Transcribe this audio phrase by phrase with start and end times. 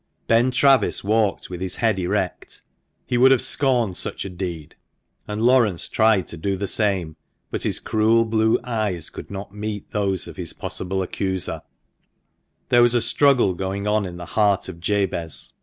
[0.25, 2.63] Ben Travis walked with head erect—
[3.05, 4.73] he would have scorned such a deed—
[5.27, 7.15] and Laurence tried to do the same,
[7.51, 11.61] but his cruel blue eyes could not meet those of his possible accuser,
[12.69, 15.53] There was a struggle going on in the heart of Jabez.